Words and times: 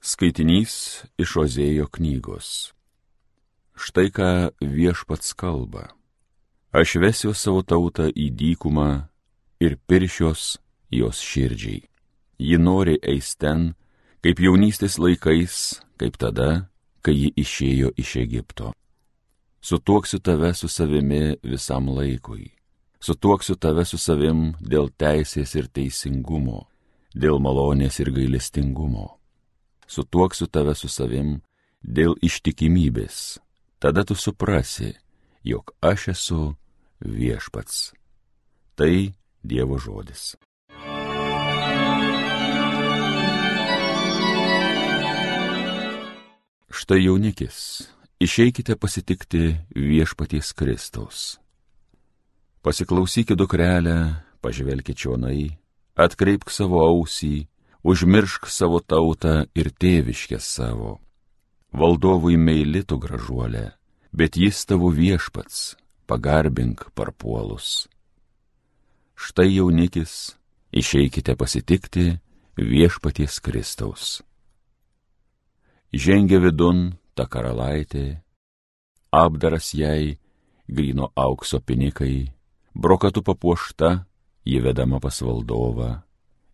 Skaitinys 0.00 1.04
iš 1.20 1.34
Ozėjo 1.42 1.84
knygos. 1.92 2.72
Štai 3.76 4.08
ką 4.08 4.28
viešpats 4.64 5.34
kalba. 5.36 5.90
Aš 6.72 6.94
vesiu 7.02 7.34
savo 7.36 7.60
tautą 7.60 8.06
į 8.08 8.30
dykumą 8.32 9.10
ir 9.60 9.76
piršios 9.84 10.56
jos 10.88 11.20
širdžiai. 11.20 11.84
Ji 12.40 12.56
nori 12.56 12.96
eis 13.04 13.34
ten, 13.36 13.74
kaip 14.24 14.40
jaunystės 14.40 14.96
laikais, 14.96 15.84
kaip 16.00 16.16
tada, 16.16 16.72
kai 17.04 17.18
ji 17.18 17.34
išėjo 17.36 17.92
iš 18.00 18.16
Egipto. 18.24 18.72
Sutuoksiu 19.60 20.24
tave 20.24 20.54
su 20.56 20.72
savimi 20.72 21.36
visam 21.44 21.92
laikui. 21.92 22.48
Sutuoksiu 23.04 23.60
tave 23.60 23.84
su 23.84 24.00
savim 24.00 24.54
dėl 24.64 24.88
teisės 24.96 25.52
ir 25.60 25.68
teisingumo, 25.68 26.70
dėl 27.12 27.36
malonės 27.36 28.00
ir 28.00 28.16
gailestingumo 28.16 29.19
sutuoksiu 29.90 30.46
tave 30.46 30.74
su 30.78 30.88
savim 30.88 31.40
dėl 31.82 32.14
ištikimybės. 32.22 33.40
Tada 33.82 34.04
tu 34.06 34.14
suprasi, 34.14 34.94
jog 35.42 35.72
aš 35.82 36.10
esu 36.14 36.42
viešpats. 37.00 37.90
Tai 38.78 38.94
Dievo 39.42 39.78
žodis. 39.80 40.36
Štai 46.70 47.00
jaunikis, 47.02 47.88
išeikite 48.20 48.76
pasitikti 48.76 49.56
viešpaties 49.74 50.52
Kristaus. 50.52 51.40
Pasiklausykite 52.60 53.34
dukrelę, 53.34 54.20
pažvelkite 54.44 54.94
čionai, 54.94 55.56
atkreipk 55.96 56.52
savo 56.52 56.84
ausį 56.84 57.49
užmiršk 57.82 58.48
savo 58.48 58.80
tautą 58.80 59.44
ir 59.56 59.70
tėviškę 59.72 60.40
savo. 60.40 60.98
Valdovui 61.72 62.36
meilitų 62.36 62.98
gražuolė, 63.00 63.70
bet 64.12 64.36
jis 64.36 64.64
tavo 64.66 64.90
viešpats, 64.90 65.76
pagarbink 66.10 66.90
parpuolus. 66.94 67.86
Štai 69.14 69.48
jaunikis, 69.54 70.34
išeikite 70.72 71.36
pasitikti 71.36 72.18
viešpaties 72.58 73.38
Kristaus. 73.40 74.20
Žengia 75.92 76.40
vidun 76.42 76.98
ta 77.14 77.26
karalaitė, 77.26 78.20
apdaras 79.10 79.72
jai, 79.74 80.18
grino 80.66 81.10
aukso 81.18 81.60
pinikai, 81.60 82.30
brokatų 82.74 83.24
papuošta, 83.26 84.04
jį 84.46 84.62
vedama 84.66 85.00
pas 85.02 85.18
valdovą 85.22 86.09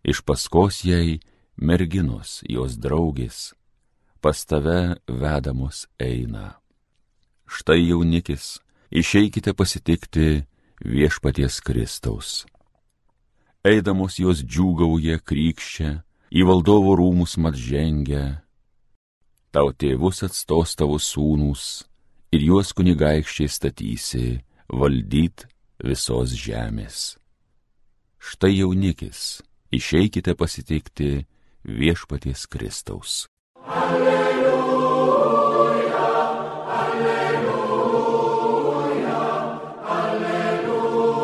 iš 0.07 0.23
paskos 0.23 0.83
jai 0.87 1.19
merginos, 1.57 2.41
jos 2.47 2.77
draugės, 2.79 3.53
pas 4.23 4.39
tave 4.47 4.97
vedamos 5.07 5.85
eina. 5.99 6.57
Štai 7.47 7.81
jaunikis, 7.89 8.57
išeikite 8.91 9.53
pasitikti 9.53 10.45
viešpaties 10.83 11.59
Kristaus. 11.63 12.45
Eidamos 13.67 14.19
jos 14.19 14.43
džiūgauja 14.43 15.19
krykščia, 15.19 16.01
į 16.31 16.43
valdovo 16.47 16.95
rūmus 16.99 17.37
mat 17.39 17.55
žengia. 17.55 18.43
Tau 19.51 19.71
tėvus 19.71 20.23
atstos 20.27 20.75
tavo 20.79 20.99
sūnus 20.99 21.87
ir 22.35 22.43
juos 22.43 22.73
kunigaikščiai 22.75 23.51
statysi 23.51 24.25
valdyt 24.67 25.47
visos 25.83 26.35
žemės. 26.35 27.17
Štai 28.19 28.57
jaunikis, 28.57 29.39
išeikite 29.71 30.35
pasitikti 30.35 31.25
viešpaties 31.63 32.45
Kristaus. 32.45 33.27
Alleluja, 33.67 34.47
alleluja, 36.81 37.57
alleluja. 39.87 41.17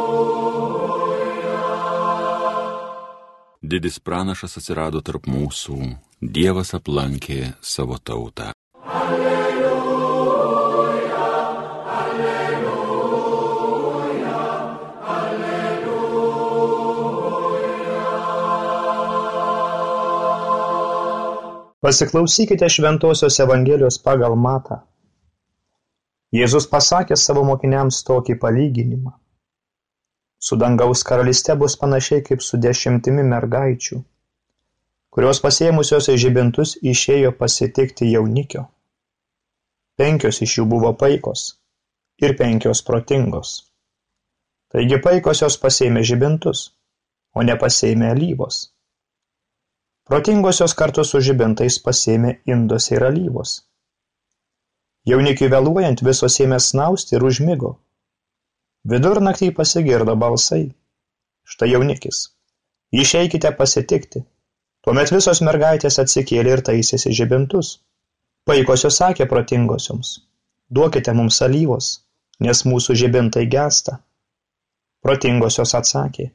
Didis 3.61 3.99
pranašas 3.99 4.57
atsirado 4.57 5.01
tarp 5.01 5.27
mūsų, 5.27 5.97
Dievas 6.23 6.73
aplankė 6.77 7.53
savo 7.59 7.97
tautą. 7.99 8.53
Pasiklausykite 21.83 22.69
Šventojios 22.69 23.39
Evangelijos 23.43 23.97
pagal 23.99 24.37
Matą. 24.39 24.77
Jėzus 26.31 26.63
pasakė 26.71 27.17
savo 27.19 27.41
mokiniams 27.43 27.97
tokį 28.07 28.37
palyginimą. 28.39 29.11
Su 30.39 30.55
dangaus 30.61 31.01
karalyste 31.09 31.57
bus 31.59 31.75
panašiai 31.81 32.23
kaip 32.29 32.45
su 32.45 32.61
dešimtimi 32.65 33.25
mergaičių, 33.33 33.99
kurios 35.11 35.43
pasėmusios 35.43 36.07
žibintus 36.23 36.77
išėjo 36.93 37.35
pasitikti 37.41 38.07
jaunikio. 38.13 38.63
Penkios 39.99 40.39
iš 40.47 40.57
jų 40.61 40.65
buvo 40.75 40.93
paikos 41.03 41.43
ir 42.23 42.37
penkios 42.39 42.79
protingos. 42.91 43.57
Taigi 44.71 45.03
paikosios 45.03 45.59
pasėmė 45.65 46.07
žibintus, 46.13 46.69
o 47.35 47.43
nepasėmė 47.43 48.15
alyvos 48.15 48.69
Protingosios 50.03 50.73
kartu 50.75 51.03
su 51.07 51.19
žibintais 51.23 51.77
pasėmė 51.83 52.31
induose 52.53 52.91
ir 52.95 53.03
alyvos. 53.07 53.51
Jaunikiui 55.07 55.47
vėluojant 55.53 56.03
visos 56.03 56.35
ėmė 56.43 56.57
snausti 56.65 57.15
ir 57.15 57.23
užmigo. 57.29 57.71
Vidurnaktį 58.93 59.49
pasigirdo 59.59 60.17
balsai. 60.25 60.65
Štai 61.53 61.71
jaunikis. 61.71 62.19
Išeikite 62.91 63.53
pasitikti. 63.61 64.25
Tuomet 64.83 65.15
visos 65.15 65.39
mergaitės 65.47 66.01
atsikėlė 66.03 66.57
ir 66.57 66.65
taisėsi 66.71 67.15
žibintus. 67.21 67.71
Paikosios 68.43 68.99
sakė 68.99 69.31
protingosioms. 69.31 70.13
Duokite 70.67 71.15
mums 71.15 71.39
alyvos, 71.47 71.93
nes 72.43 72.65
mūsų 72.67 72.99
žibintai 73.05 73.47
gesta. 73.47 74.01
Protingosios 74.99 75.71
atsakė, 75.79 76.31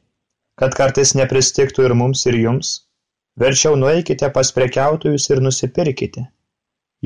kad 0.57 0.77
kartais 0.83 1.13
nepristiktų 1.21 1.91
ir 1.91 1.99
mums 2.01 2.25
ir 2.33 2.45
jums 2.49 2.79
Verčiau 3.39 3.77
nueikite 3.79 4.31
pas 4.35 4.51
prekiautojus 4.53 5.29
ir 5.31 5.41
nusipirkite. 5.43 6.25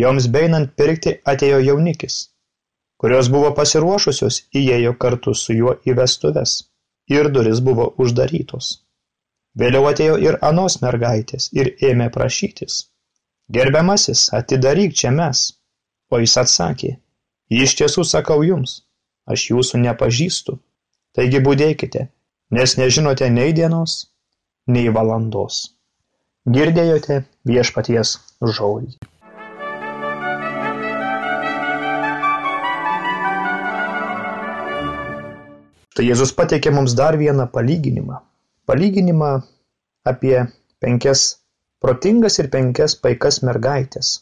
Joms 0.00 0.28
beinant 0.32 0.70
pirkti 0.80 1.18
atėjo 1.28 1.58
jaunikis, 1.60 2.14
kurios 2.96 3.28
buvo 3.34 3.50
pasiruošusios 3.58 4.38
įėjo 4.60 4.94
kartu 5.02 5.34
su 5.36 5.52
juo 5.58 5.74
į 5.84 5.96
vestuves, 5.98 6.54
ir 7.16 7.28
duris 7.34 7.60
buvo 7.66 7.90
uždarytos. 8.04 8.70
Vėliau 9.60 9.90
atėjo 9.90 10.16
ir 10.24 10.38
anos 10.48 10.78
mergaitės 10.84 11.50
ir 11.52 11.74
ėmė 11.90 12.08
prašytis. 12.14 12.78
Gerbiamasis, 13.52 14.30
atidaryk 14.38 14.96
čia 14.96 15.12
mes. 15.12 15.44
O 16.12 16.20
jis 16.22 16.38
atsakė, 16.40 16.94
iš 17.52 17.76
tiesų 17.80 18.06
sakau 18.08 18.40
jums, 18.44 18.78
aš 19.28 19.50
jūsų 19.50 19.82
nepažįstu. 19.84 20.56
Taigi 21.12 21.44
būdėkite, 21.44 22.08
nes 22.56 22.76
nežinote 22.80 23.28
nei 23.28 23.52
dienos, 23.52 24.00
nei 24.66 24.88
valandos. 24.88 25.62
Girdėjote 26.50 27.20
Viešpaties 27.46 28.16
žodį. 28.42 28.96
Tai 35.94 36.06
Jėzus 36.08 36.34
pateikė 36.34 36.74
mums 36.74 36.96
dar 36.98 37.14
vieną 37.20 37.46
palyginimą. 37.54 38.18
Palyginimą 38.66 39.30
apie 40.02 40.34
penkias 40.82 41.24
protingas 41.78 42.42
ir 42.42 42.50
penkias 42.50 42.98
paikas 42.98 43.38
mergaitės. 43.46 44.12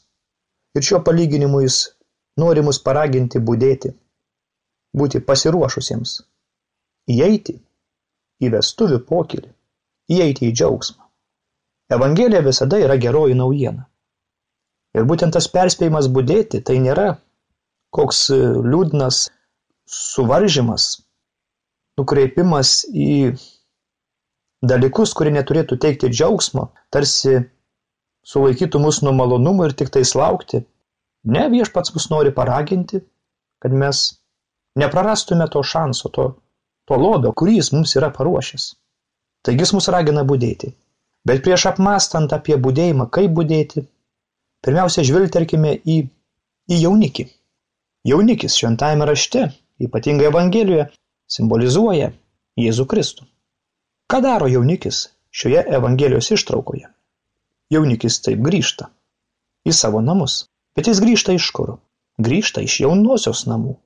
Ir 0.76 0.84
šiuo 0.84 1.00
palyginimu 1.08 1.64
jis 1.64 1.82
nori 2.36 2.60
mus 2.60 2.84
paraginti 2.84 3.40
būdėti, 3.40 3.96
būti 4.92 5.24
pasiruošusiems, 5.24 6.18
įeiti 7.16 7.56
į 8.44 8.52
vestuvių 8.60 9.06
pokylį, 9.08 9.54
įeiti 10.12 10.50
į 10.50 10.58
džiaugsmą. 10.60 11.06
Evangelija 11.90 12.40
visada 12.46 12.78
yra 12.78 12.96
geroji 13.02 13.34
naujiena. 13.38 13.86
Ir 14.94 15.06
būtent 15.06 15.34
tas 15.34 15.46
perspėjimas 15.50 16.08
būdėti 16.10 16.62
tai 16.66 16.78
nėra 16.82 17.08
koks 17.94 18.24
e, 18.34 18.38
liūdnas 18.72 19.24
suvaržymas, 19.90 20.86
nukreipimas 21.98 22.74
į 22.90 23.34
dalykus, 24.72 25.14
kurie 25.18 25.32
neturėtų 25.34 25.78
teikti 25.82 26.10
džiaugsmo, 26.12 26.68
tarsi 26.94 27.40
sulaikytų 28.30 28.82
mus 28.82 29.00
nuo 29.02 29.14
malonumų 29.16 29.70
ir 29.70 29.76
tik 29.82 29.90
tais 29.94 30.14
laukti. 30.18 30.62
Ne, 31.30 31.46
viešpats 31.52 31.94
mus 31.96 32.06
nori 32.12 32.32
paraginti, 32.36 33.02
kad 33.60 33.74
mes 33.76 34.04
neprarastume 34.80 35.48
to 35.52 35.62
šanso, 35.66 36.12
to, 36.14 36.28
to 36.88 37.00
lobio, 37.00 37.34
kurį 37.36 37.58
jis 37.58 37.72
mums 37.74 37.96
yra 37.98 38.12
paruošęs. 38.14 38.70
Taigi 39.44 39.66
jis 39.66 39.74
mus 39.76 39.88
ragina 39.92 40.24
būdėti. 40.28 40.72
Bet 41.28 41.42
prieš 41.44 41.66
apmastant 41.72 42.32
apie 42.32 42.56
budėjimą, 42.56 43.10
kaip 43.12 43.34
budėti, 43.36 43.84
Pirmiausia, 44.60 45.02
žvilgterkime 45.08 45.72
į, 45.88 45.96
į 46.68 46.78
jaunikį. 46.82 47.24
Jaunikis 48.10 48.56
šventajame 48.60 49.06
rašte, 49.08 49.46
ypatingai 49.80 50.28
Evangelijoje, 50.28 50.86
simbolizuoja 51.32 52.10
Jėzų 52.60 52.84
Kristų. 52.90 53.24
Ką 54.10 54.20
daro 54.24 54.50
jaunikis 54.52 55.06
šioje 55.32 55.62
Evangelijos 55.78 56.28
ištraukoje? 56.36 56.90
Jaunikis 57.72 58.18
taip 58.26 58.42
grįžta 58.44 58.90
į 59.64 59.72
savo 59.76 60.02
namus. 60.04 60.42
Bet 60.76 60.90
jis 60.90 61.00
grįžta 61.00 61.32
iš 61.38 61.48
kur? 61.56 61.78
Grįžta 62.20 62.60
iš 62.66 62.82
jaunosios 62.82 63.46
namų. 63.48 63.78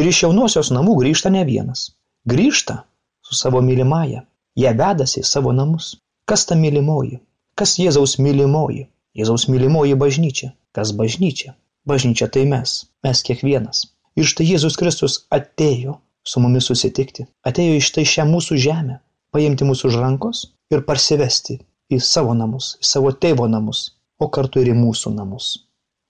Ir 0.00 0.08
iš 0.08 0.22
jaunosios 0.24 0.72
namų 0.72 0.96
grįžta 1.02 1.32
ne 1.34 1.44
vienas. 1.44 1.90
Grįžta 2.24 2.82
su 3.20 3.36
savo 3.36 3.60
mylimąja. 3.60 4.24
Jie 4.56 4.72
vedasi 4.80 5.20
į 5.20 5.28
savo 5.28 5.52
namus. 5.52 5.92
Kas 6.26 6.42
ta 6.46 6.56
mylimoji? 6.58 7.20
Kas 7.54 7.76
Jėzaus 7.78 8.16
mylimoji? 8.18 8.88
Jėzaus 9.14 9.44
mylimoji 9.46 9.94
bažnyčia. 10.00 10.48
Kas 10.74 10.90
bažnyčia? 11.00 11.52
Bažnyčia 11.86 12.26
tai 12.34 12.42
mes. 12.50 12.72
Mes 13.06 13.20
kiekvienas. 13.28 13.84
Ir 14.18 14.26
štai 14.26 14.46
Jėzus 14.48 14.74
Kristus 14.80 15.20
atėjo 15.36 15.94
su 16.26 16.42
mumis 16.42 16.66
susitikti. 16.66 17.28
Atėjo 17.46 17.76
iš 17.78 17.92
tai 17.94 18.04
šią 18.12 18.24
mūsų 18.32 18.58
žemę. 18.64 18.96
Paimti 19.30 19.68
mūsų 19.68 19.92
už 19.92 19.98
rankos 20.02 20.40
ir 20.74 20.82
parsivesti 20.88 21.60
į 21.94 22.00
savo 22.02 22.34
namus, 22.34 22.72
į 22.82 22.88
savo 22.90 23.12
tėvo 23.14 23.46
namus, 23.52 23.84
o 24.18 24.26
kartu 24.26 24.64
ir 24.64 24.72
į 24.72 24.76
mūsų 24.80 25.14
namus. 25.14 25.52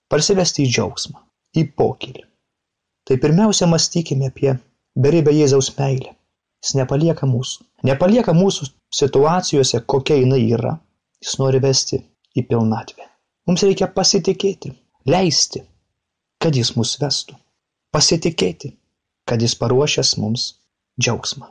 Parsivesti 0.09 0.65
į 0.65 0.71
džiaugsmą, 0.71 1.21
į 1.61 1.67
pokylį. 1.77 2.25
Tai 3.05 3.19
pirmiausia 3.21 3.69
mąstykime 3.69 4.31
apie 4.33 4.57
beribę 4.97 5.35
Jėzaus 5.35 5.69
meilę. 5.77 6.15
Jis 6.65 6.73
nepalieka 6.79 7.29
mūsų. 7.29 7.67
Nepalieka 7.85 8.33
mūsų 8.33 8.71
situacijose, 8.93 9.81
kokia 9.85 10.17
jinai 10.21 10.43
yra. 10.53 10.77
Jis 11.23 11.37
nori 11.41 11.59
vesti 11.63 11.97
į 12.37 12.43
pilnatvę. 12.49 13.07
Mums 13.47 13.63
reikia 13.65 13.87
pasitikėti, 13.93 14.73
leisti, 15.09 15.63
kad 16.37 16.55
jis 16.55 16.75
mus 16.77 16.93
vestų. 17.01 17.37
Pasitikėti, 17.95 18.73
kad 19.25 19.41
jis 19.41 19.55
paruošęs 19.57 20.13
mums 20.21 20.49
džiaugsmą. 21.01 21.49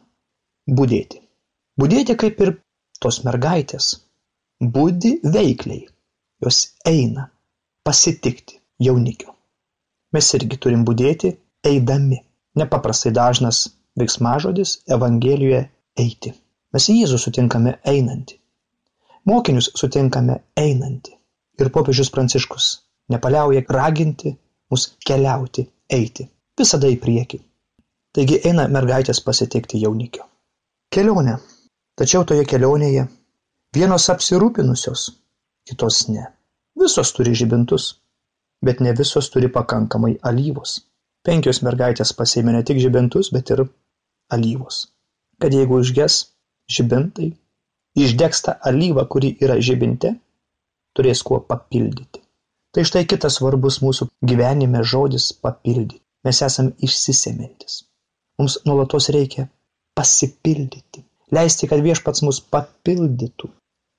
Būdėti. 0.78 1.22
Būdėti 1.80 2.16
kaip 2.20 2.40
ir 2.44 2.52
tos 3.02 3.22
mergaitės, 3.26 3.88
budi 4.60 5.16
veikliai, 5.24 5.82
jos 6.44 6.60
eina 6.86 7.26
pasitikti 7.84 8.60
jaunikio. 8.86 9.34
Mes 10.14 10.32
irgi 10.38 10.58
turim 10.62 10.84
būdėti 10.86 11.34
eidami. 11.66 12.22
Nepaprastai 12.56 13.12
dažnas 13.12 13.66
veiksmažodis 14.00 14.78
Evangelijoje 14.96 15.66
eiti. 16.00 16.32
Mes 16.74 16.88
Jėzų 16.92 17.18
sutinkame 17.22 17.76
einantį. 17.92 18.38
Mokinius 19.26 19.70
sutinkame 19.78 20.40
einantį. 20.58 21.14
Ir 21.60 21.70
popiežius 21.74 22.10
Pranciškus 22.14 22.70
nepaliauja 23.12 23.62
raginti 23.68 24.34
mus 24.70 24.88
keliauti, 25.06 25.66
eiti. 25.90 26.26
Visada 26.58 26.88
į 26.90 26.96
priekį. 27.02 27.42
Taigi 28.16 28.40
eina 28.48 28.66
mergaitės 28.72 29.20
pasitikti 29.20 29.82
jaunikio. 29.82 30.24
Kelionė. 30.92 31.36
Tačiau 31.96 32.24
toje 32.28 32.44
kelionėje 32.48 33.06
Vienos 33.76 34.06
apsirūpinusios, 34.08 35.00
kitos 35.68 35.96
ne. 36.08 36.22
Visos 36.80 37.10
turi 37.12 37.34
žibintus, 37.36 37.88
bet 38.64 38.78
ne 38.80 38.94
visos 38.96 39.28
turi 39.34 39.50
pakankamai 39.52 40.14
alyvos. 40.30 40.78
Penkios 41.26 41.60
mergaitės 41.66 42.14
pasėmė 42.16 42.54
ne 42.54 42.62
tik 42.64 42.80
žibintus, 42.80 43.28
bet 43.36 43.52
ir 43.52 43.66
alyvos. 44.32 44.78
Kad 45.42 45.52
jeigu 45.58 45.82
užges 45.82 46.16
žibintai, 46.70 47.30
išdegs 47.96 48.42
tą 48.46 48.56
alyvą, 48.70 49.06
kuri 49.12 49.34
yra 49.42 49.58
žibinte, 49.68 50.14
turės 50.96 51.22
kuo 51.26 51.40
papildyti. 51.50 52.22
Tai 52.74 52.84
štai 52.84 53.04
kitas 53.08 53.38
svarbus 53.38 53.80
mūsų 53.84 54.08
gyvenime 54.30 54.82
žodis 54.84 55.30
papildyti. 55.44 56.02
Mes 56.26 56.40
esame 56.42 56.74
išsisemintis. 56.82 57.84
Mums 58.40 58.58
nuolatos 58.66 59.08
reikia 59.14 59.46
pasipildyti. 59.96 61.04
Leisti, 61.32 61.68
kad 61.70 61.80
viešpats 61.82 62.22
mus 62.26 62.40
papildytų 62.52 63.48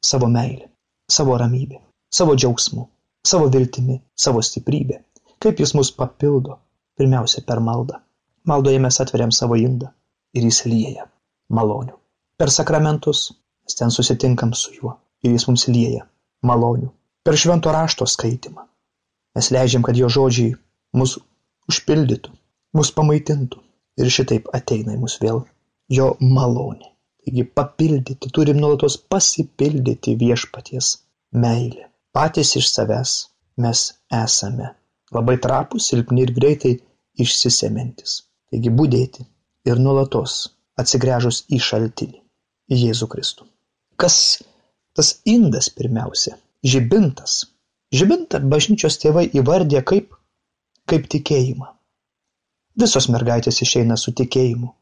savo 0.06 0.30
meilę, 0.32 0.70
savo 1.12 1.38
ramybę, 1.42 1.80
savo 2.14 2.36
džiaugsmu, 2.36 2.86
savo 3.28 3.50
viltimi, 3.56 3.98
savo 4.16 4.44
stiprybę. 4.46 5.02
Kaip 5.42 5.60
jis 5.64 5.74
mus 5.78 5.92
papildo? 5.92 6.60
Pirmiausia, 6.98 7.44
per 7.48 7.60
maldą. 7.62 8.02
Maldoje 8.48 8.80
mes 8.82 9.02
atveriam 9.04 9.34
savo 9.36 9.58
indą 9.60 9.90
ir 10.34 10.46
jis 10.48 10.64
lieja 10.70 11.10
malonių. 11.54 11.98
Per 12.38 12.50
sakramentus 12.54 13.22
mes 13.66 13.76
ten 13.80 13.92
susitinkam 13.94 14.54
su 14.54 14.74
juo 14.78 14.92
ir 15.26 15.34
jis 15.34 15.48
mums 15.50 15.68
lieja 15.74 16.04
malonių. 16.50 16.90
Per 17.26 17.38
švento 17.44 17.74
rašto 17.74 18.06
skaitimą 18.08 18.66
mes 19.38 19.50
leidžiam, 19.56 19.86
kad 19.86 19.98
jo 19.98 20.10
žodžiai 20.18 20.54
mus 21.00 21.18
užpildytų, 21.72 22.34
mus 22.78 22.92
pamaitintų 23.00 23.64
ir 24.02 24.14
šitaip 24.18 24.52
ateina 24.60 24.94
į 24.96 25.02
mus 25.02 25.18
vėl 25.24 25.42
jo 25.98 26.12
malonė. 26.22 26.94
Taigi 27.26 27.44
papildyti, 27.60 28.30
turim 28.32 28.62
nuolatos 28.62 28.96
pasipildyti 29.12 30.14
viešpaties 30.22 30.92
meilę. 31.44 31.90
Patys 32.16 32.54
iš 32.62 32.70
savęs 32.72 33.16
mes 33.66 33.82
esame 34.24 34.70
labai 35.18 35.36
trapus, 35.44 35.90
silpni 35.90 36.24
ir 36.24 36.32
greitai 36.38 36.78
išsisemintis. 37.26 38.22
Taigi 38.52 38.72
būdėti 38.80 39.26
ir 39.68 39.82
nuolatos 39.84 40.40
atsigręžus 40.80 41.44
į 41.52 41.60
šaltinį, 41.68 42.22
į 42.72 42.80
Jėzų 42.86 43.10
Kristų. 43.14 43.48
Kas 43.98 44.18
tas 44.98 45.14
indas 45.26 45.70
pirmiausia? 45.74 46.38
Žibintas. 46.66 47.40
Žibintą 47.94 48.42
bažnyčios 48.54 49.00
tėvai 49.02 49.28
įvardė 49.40 49.84
kaip, 49.92 50.16
kaip 50.90 51.06
tikėjimą. 51.14 51.70
Visos 52.78 53.08
mergaitės 53.10 53.62
išeina 53.66 53.98
su 53.98 54.14
tikėjimu, 54.18 54.74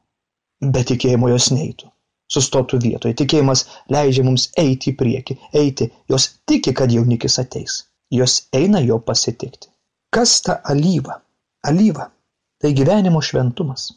bet 0.75 0.89
tikėjimo 0.91 1.29
jos 1.31 1.51
neitų 1.55 1.91
sustotų 2.31 2.79
vietoj. 2.83 3.13
Tikėjimas 3.19 3.65
leidžia 3.91 4.25
mums 4.25 4.49
eiti 4.61 4.91
į 4.91 4.97
priekį, 4.99 5.37
eiti. 5.61 5.89
Jos 6.09 6.29
tiki, 6.49 6.73
kad 6.73 6.93
jaunikis 6.93 7.37
ateis. 7.41 7.83
Jos 8.13 8.45
eina 8.55 8.81
jo 8.85 8.99
pasitikti. 8.99 9.69
Kas 10.13 10.39
ta 10.45 10.59
alyva? 10.63 11.19
Alyva– 11.65 12.09
tai 12.61 12.73
gyvenimo 12.77 13.21
šventumas. 13.21 13.89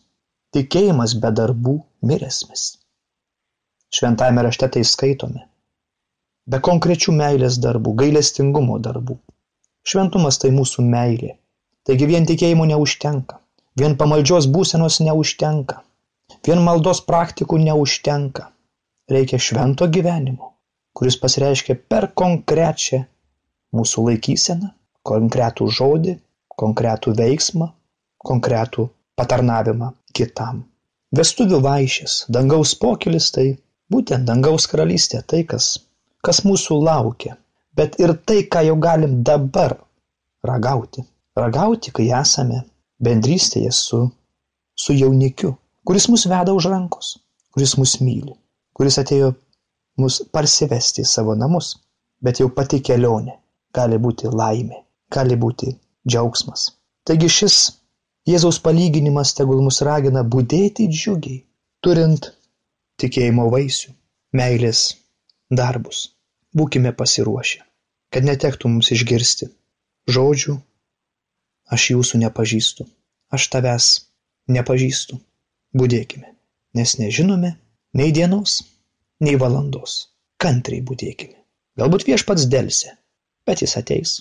Tikėjimas 0.56 1.14
be 1.22 1.32
darbų 1.40 1.76
mirėsmis. 2.08 2.70
Šventame 3.94 4.44
rašte 4.46 4.68
tai 4.76 4.84
skaitome. 4.84 5.46
Be 6.48 6.60
konkrečių 6.64 7.14
meilės 7.16 7.58
darbų, 7.64 7.94
gailestingumo 8.02 8.78
darbų. 8.84 9.18
Šventumas 9.88 10.40
tai 10.42 10.52
mūsų 10.54 10.84
meilė. 10.84 11.34
Taigi 11.88 12.08
vien 12.08 12.28
tikėjimų 12.28 12.70
neužtenka. 12.74 13.40
Vien 13.78 13.94
pamaldžios 14.00 14.48
būsenos 14.52 15.00
neužtenka 15.04 15.82
Vien 16.46 16.60
maldos 16.64 16.98
praktikų 17.10 17.58
neužtenka. 17.64 18.42
Reikia 19.14 19.38
švento 19.44 19.86
gyvenimo, 19.96 20.50
kuris 20.96 21.16
pasireiškia 21.22 21.76
per 21.92 22.06
konkrečią 22.20 22.98
mūsų 23.78 24.04
laikyseną, 24.08 24.68
konkretų 25.10 25.68
žodį, 25.78 26.14
konkretų 26.62 27.14
veiksmą, 27.20 27.70
konkretų 28.30 28.84
patarnavimą 29.20 29.88
kitam. 30.20 30.60
Vestuvių 31.20 31.62
vaišės, 31.68 32.18
dangaus 32.36 32.74
pokylis 32.84 33.30
tai 33.36 33.46
būtent 33.92 34.28
dangaus 34.28 34.66
karalystė, 34.70 35.22
tai 35.26 35.44
kas, 35.48 35.68
kas 36.24 36.42
mūsų 36.46 36.78
laukia, 36.84 37.36
bet 37.76 37.98
ir 38.02 38.14
tai, 38.26 38.42
ką 38.52 38.64
jau 38.68 38.76
galim 38.82 39.22
dabar 39.24 39.76
ragauti. 40.44 41.04
Ragauti, 41.38 41.92
kai 41.94 42.08
esame 42.20 42.64
bendrystėje 43.04 43.72
su, 43.74 44.00
su 44.74 44.96
jaunikiu, 44.96 45.54
kuris 45.86 46.08
mus 46.12 46.26
veda 46.30 46.54
už 46.54 46.70
rankos, 46.72 47.16
kuris 47.54 47.76
mus 47.78 47.98
myli, 48.02 48.34
kuris 48.74 48.98
atėjo 49.02 49.32
mus 50.02 50.20
parsivesti 50.34 51.04
į 51.04 51.10
savo 51.10 51.36
namus, 51.38 51.76
bet 52.22 52.42
jau 52.42 52.50
pati 52.54 52.80
kelionė 52.82 53.38
gali 53.74 53.98
būti 54.02 54.30
laimė, 54.32 54.82
gali 55.14 55.36
būti 55.38 55.72
džiaugsmas. 56.08 56.72
Taigi 57.06 57.30
šis 57.32 57.58
Jėzaus 58.28 58.58
palyginimas 58.60 59.30
tegul 59.36 59.62
mus 59.64 59.78
ragina 59.86 60.20
būdėti 60.34 60.84
džiugiai, 60.92 61.38
turint 61.80 62.26
tikėjimo 63.00 63.48
vaisių, 63.52 63.92
meilės 64.38 64.82
darbus. 65.50 66.08
Būkime 66.56 66.92
pasiruošę, 66.96 67.62
kad 68.12 68.26
netektų 68.26 68.70
mums 68.72 68.90
išgirsti 68.94 69.50
žodžių, 70.08 70.56
aš 71.74 71.88
jūsų 71.92 72.20
nepažįstu, 72.24 72.86
aš 73.34 73.48
tavęs 73.54 73.88
nepažįstu. 74.56 75.20
Budėkime, 75.78 76.30
nes 76.78 76.94
nežinome 76.96 77.50
nei 78.00 78.12
dienos, 78.16 78.62
nei 79.20 79.36
valandos. 79.36 80.06
Kantriai 80.40 80.80
budėkime. 80.86 81.36
Galbūt 81.78 82.06
viešpats 82.08 82.46
dėlse, 82.50 82.94
bet 83.46 83.62
jis 83.64 83.74
ateis, 83.80 84.14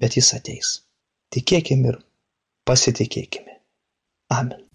bet 0.00 0.16
jis 0.18 0.32
ateis. 0.36 0.72
Tikėkime 1.30 1.92
ir 1.92 2.00
pasitikėkime. 2.66 3.60
Amen. 4.34 4.69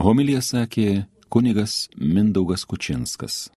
Homilija 0.00 0.40
sakė 0.40 1.02
kunigas 1.28 1.90
Mindaugas 2.00 2.62
Kučinskas. 2.64 3.50